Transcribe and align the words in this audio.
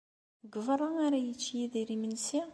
Deg 0.43 0.53
beṛṛa 0.65 0.89
ara 1.05 1.19
yečč 1.25 1.43
Yidir 1.57 1.89
imensi? 1.95 2.41